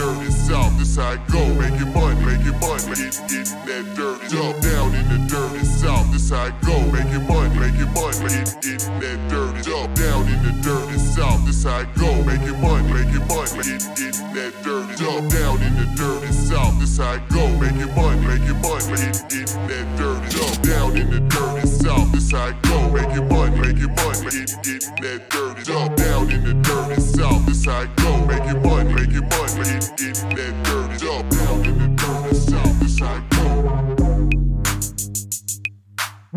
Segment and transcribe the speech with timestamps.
[0.00, 0.78] dirty south.
[0.78, 1.44] This how it go.
[1.54, 4.60] Making money, making money, getting, getting that dirty up.
[4.60, 5.64] Down in the dirty
[6.10, 6.12] south.
[6.12, 6.78] This it go.
[6.90, 9.94] Making money, making money, getting, getting that dirty up.
[9.94, 11.44] Down in the dirty south.
[11.46, 12.10] This it go.
[12.24, 15.22] Making money, making money, getting, getting that dirty up.
[15.30, 16.78] Down in the dirty south.
[16.80, 17.46] This it go.
[17.58, 20.62] Making money, making money, getting, getting that dirty up.
[20.62, 22.12] Down in the dirty south.
[22.12, 22.90] This it go.
[22.90, 25.96] Making money, making money, getting, getting that dirty up.
[25.96, 27.46] Down in the dirty south.
[27.46, 28.10] This it go.
[28.26, 31.24] Making money, making money, getting, getting that dirty up.
[31.30, 32.80] Down in the dirty south.
[32.80, 33.29] This how go.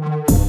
[0.04, 0.43] Down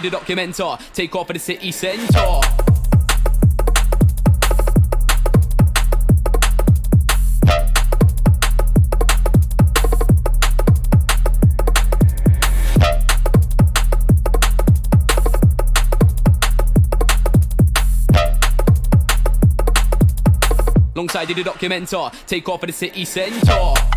[0.00, 2.40] Rocky the documentor, Take off for the city centre.
[20.94, 23.89] Alongside the documentor, take off for the city centre.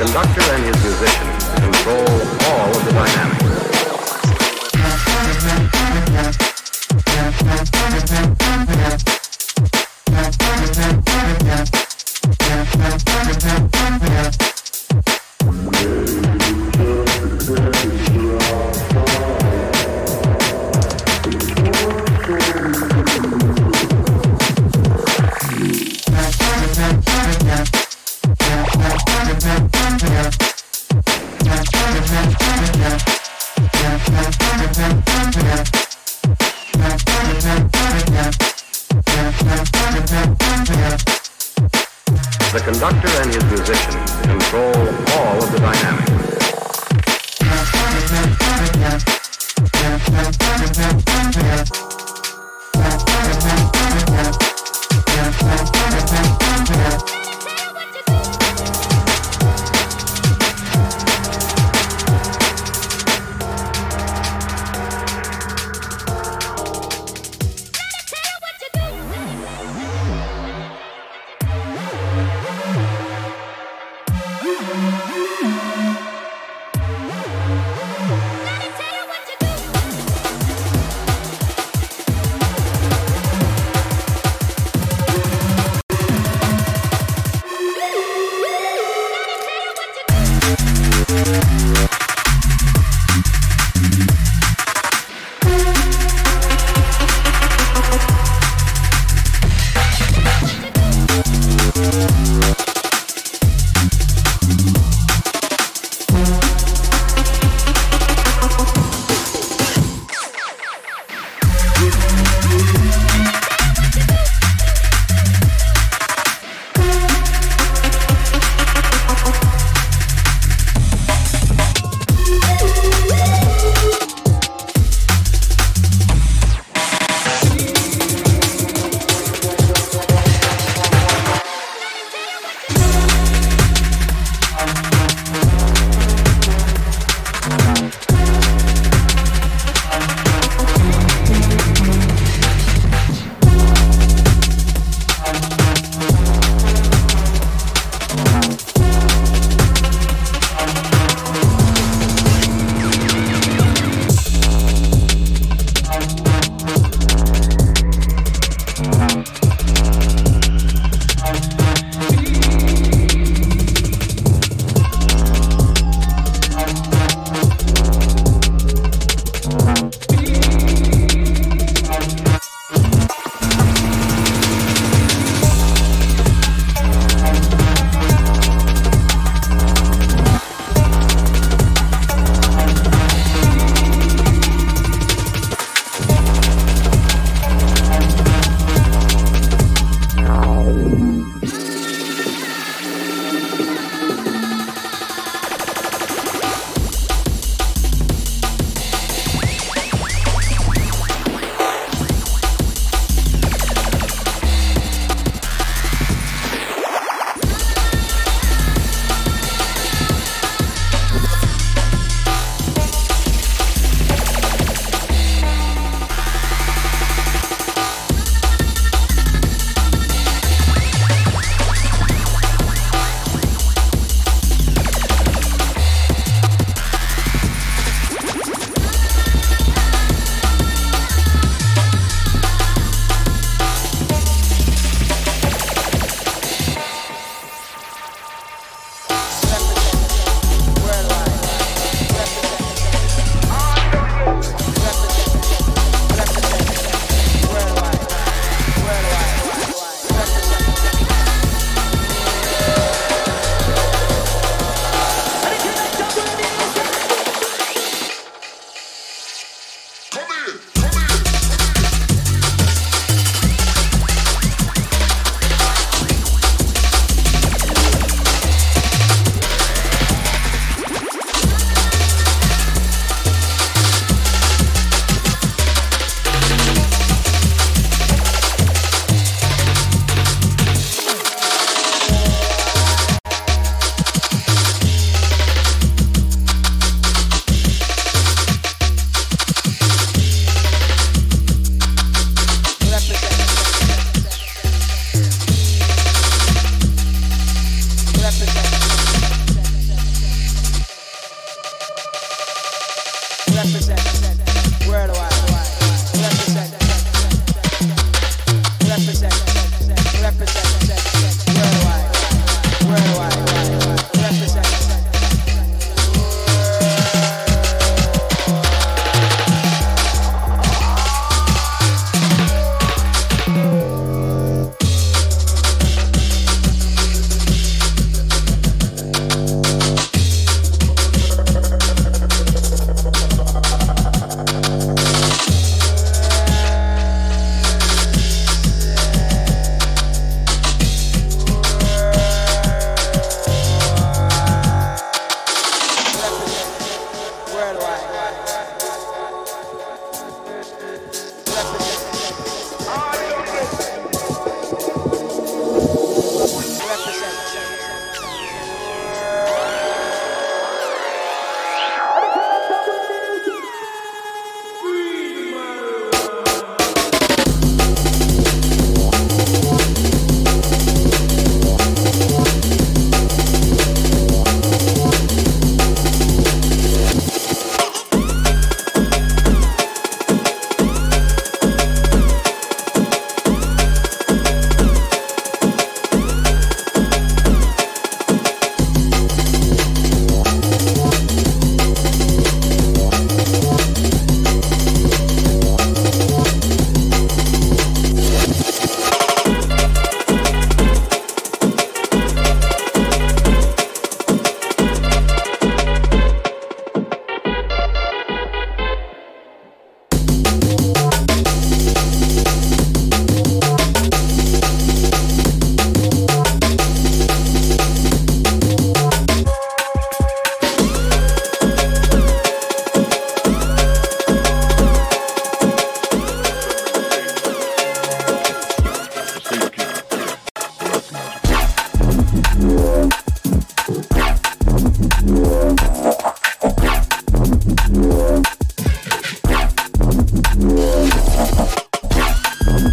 [0.00, 2.08] Conductor and his musicians control
[2.48, 3.39] all of the dynamics.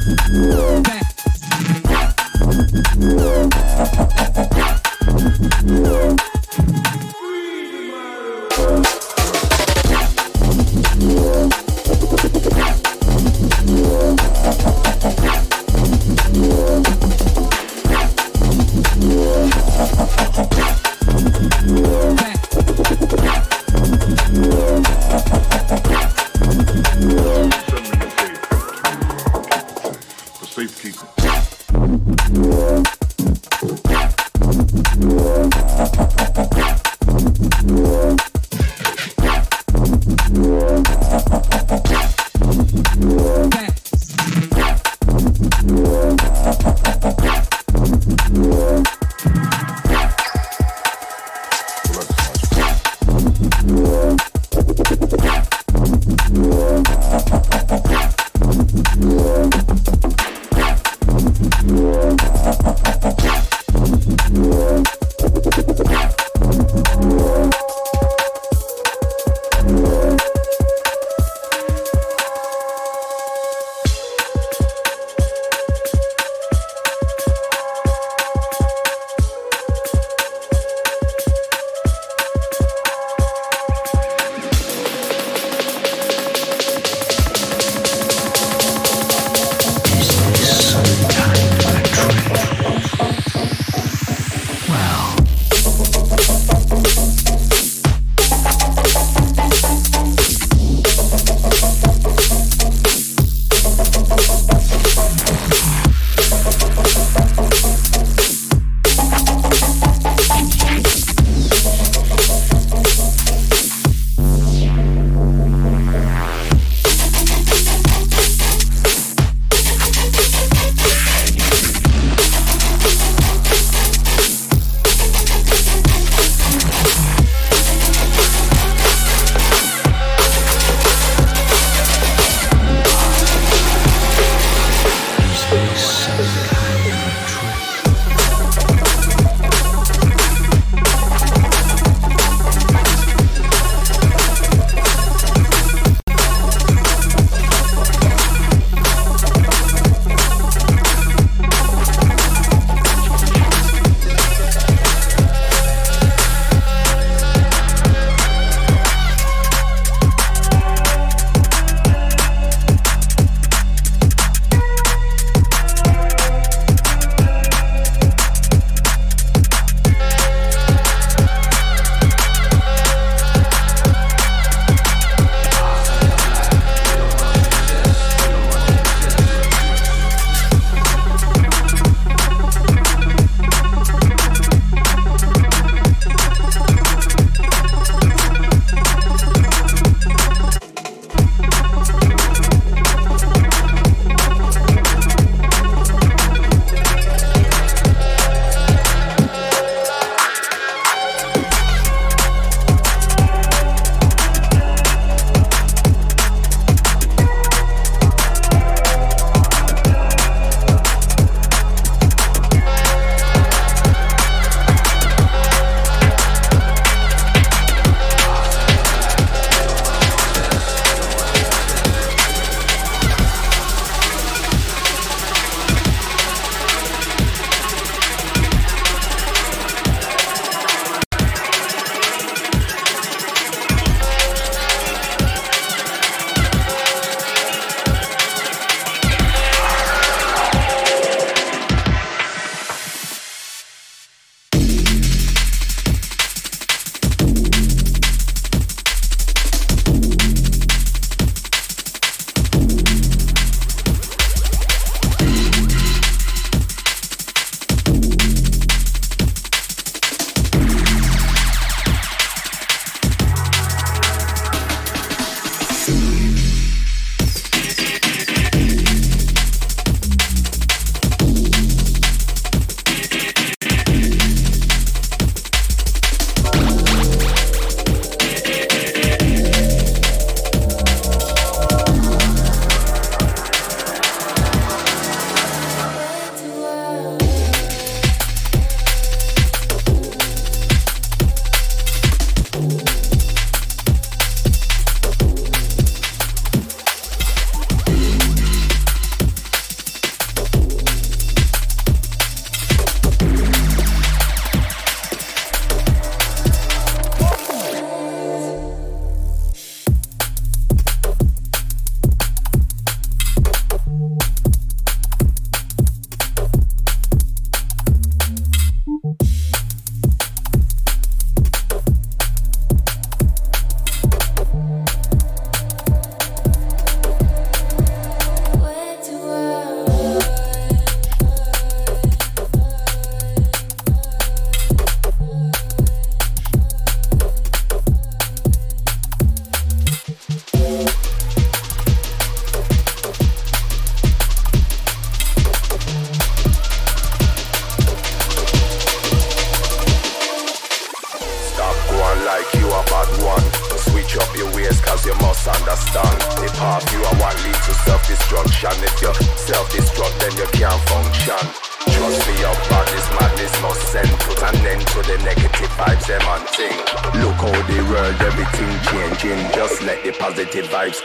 [0.07, 0.66] Whoa.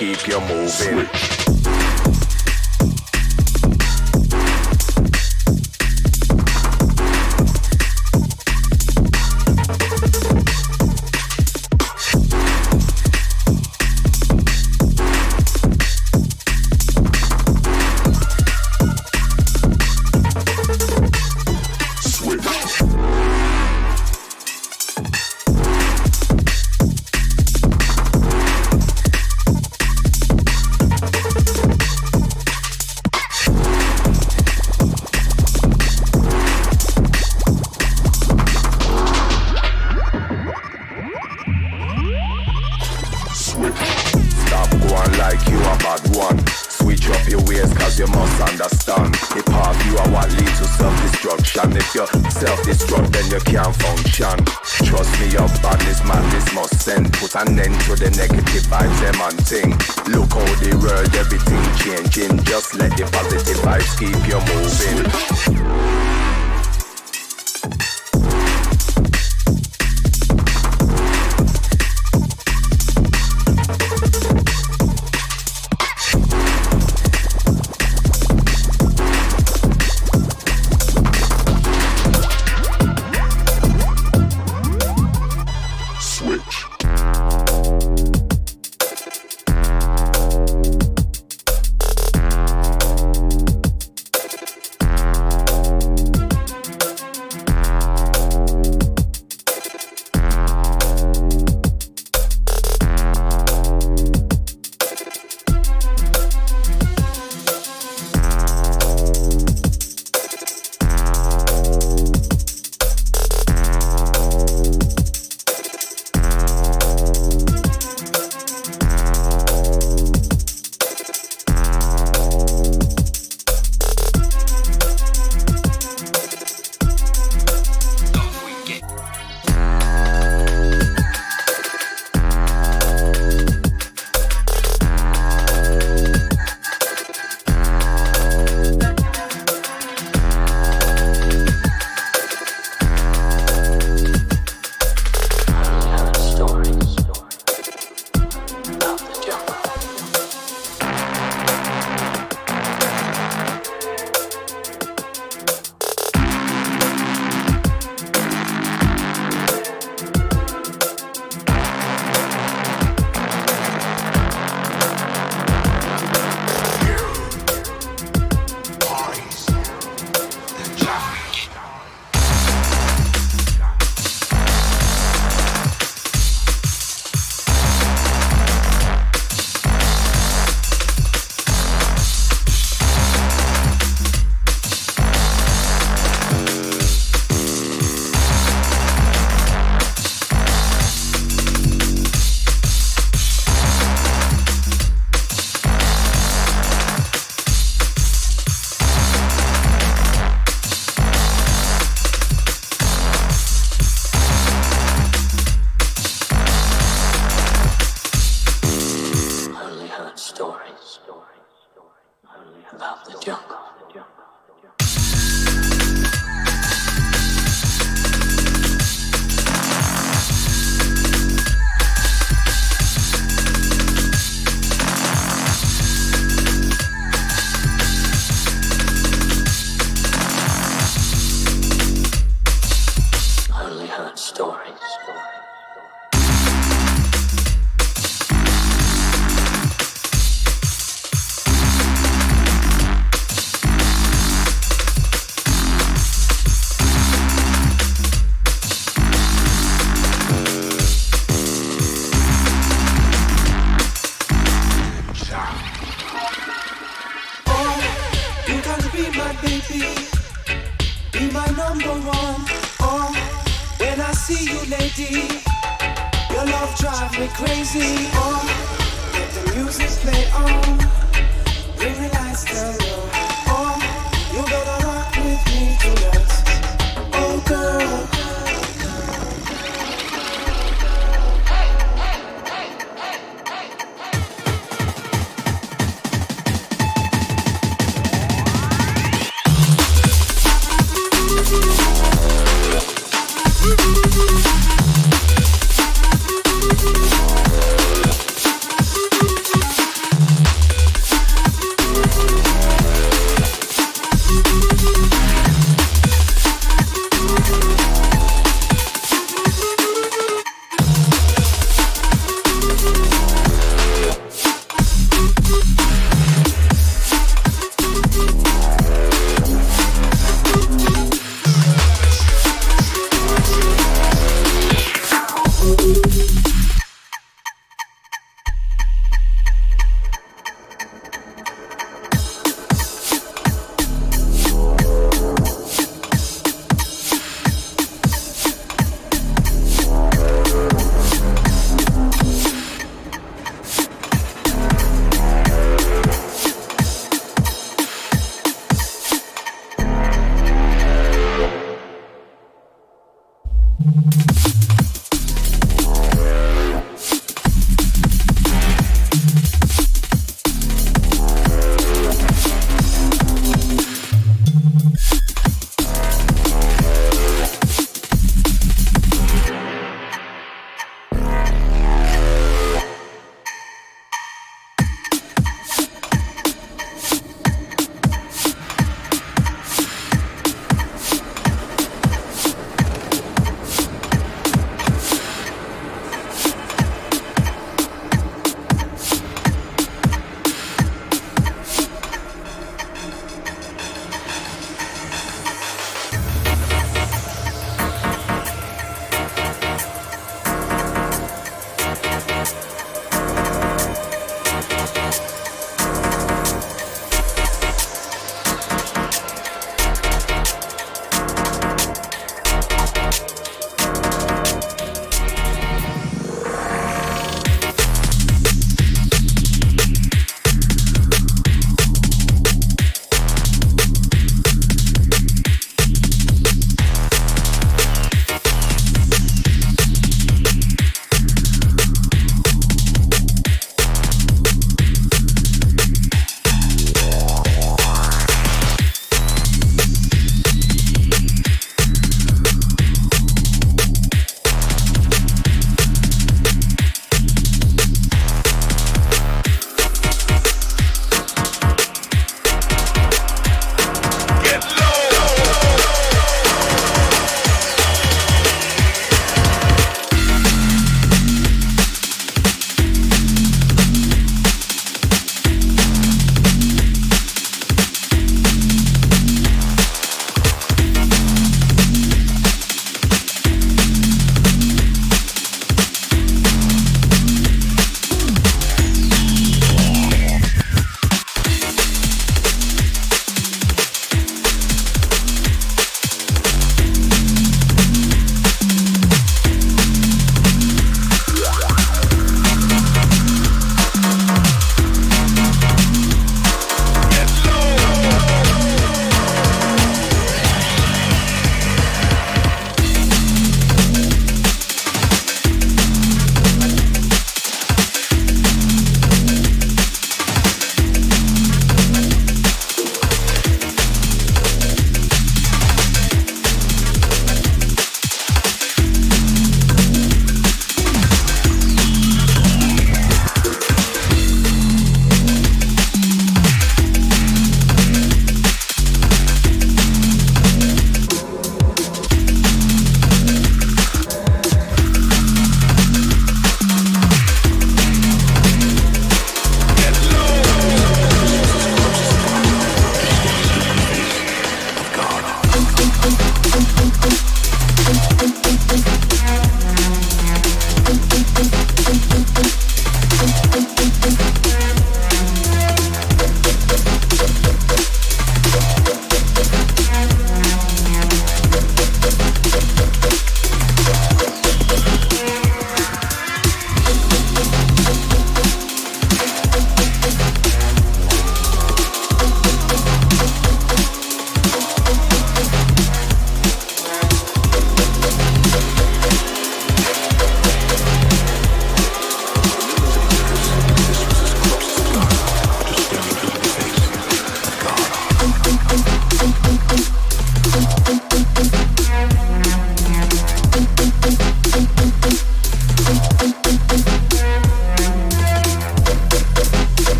[0.00, 1.09] Keep you moving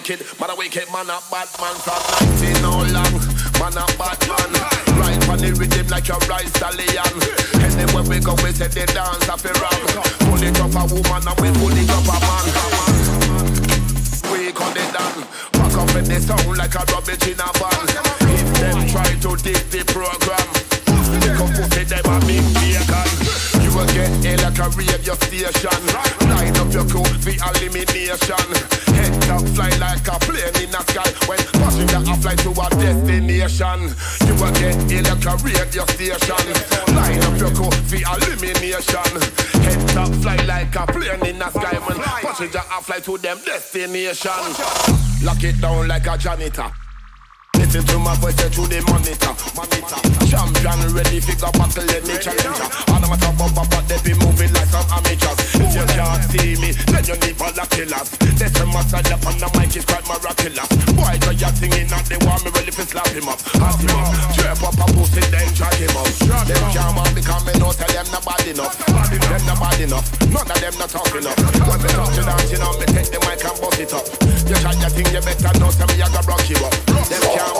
[0.00, 2.00] wicked, man a wicked, man a a bad man from
[2.40, 3.14] 19 no long,
[3.60, 4.50] man a bad man.
[4.96, 7.12] Right on the rhythm like your rice stallion.
[7.60, 9.80] Anywhere we go, we say the dance off a ram.
[10.24, 12.46] Pull it up a woman and we pull it up a man.
[14.32, 15.20] We call it down.
[15.52, 17.84] Pack up in the sound like a rubbish in a van.
[18.24, 20.48] If them try to dig the program,
[21.20, 22.40] they come pussy them a big.
[22.72, 23.29] You
[23.80, 25.80] will get ill like a radio station.
[26.28, 28.46] Line up your crew for elimination.
[28.92, 31.08] Head top fly like a plane in the sky.
[31.26, 33.80] When passenger a fly to a destination.
[34.26, 36.46] You will get ill like a radio station.
[36.94, 39.12] Line up your crew for elimination.
[39.64, 41.78] Head top fly like a plane in the sky.
[41.86, 44.40] When passenger a fly to them destination.
[45.24, 46.70] Lock it down like a janitor.
[47.70, 49.30] Listen to my voice through the monitor.
[49.54, 50.00] monitor.
[50.26, 52.66] Champion ready, figure battle, any challenger.
[52.90, 55.38] All of my top bumper, but they be moving like some amateurs.
[55.54, 58.10] If you can't see me, then you need for the killers.
[58.26, 60.66] They say my side up on the mic is quite miraculous.
[60.98, 63.38] Boy, so you're singing and they want me ready to slap him up.
[63.62, 66.10] Have him up, trap up a pussy, then drag him up.
[66.50, 68.74] Them can't want because me know tell them not bad enough.
[68.82, 71.38] Them not bad enough, none of them not tough enough.
[71.70, 74.10] When me touch you down, you know me take the mic and bust it up.
[74.50, 76.74] You try your thing, you better know some me I got rock you up.
[77.06, 77.59] Them can't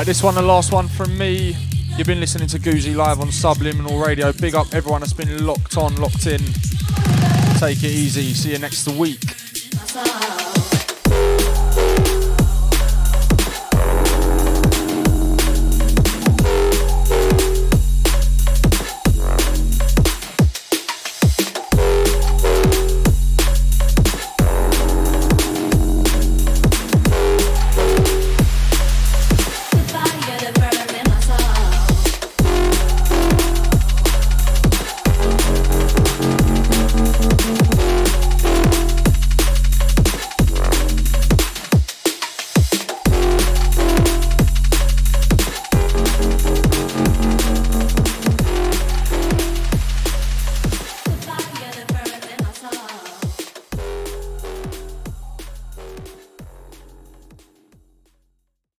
[0.00, 1.54] Right, this one, the last one from me.
[1.98, 4.32] You've been listening to Guzi live on Subliminal Radio.
[4.32, 6.40] Big up everyone that's been locked on, locked in.
[7.58, 8.32] Take it easy.
[8.32, 9.29] See you next week.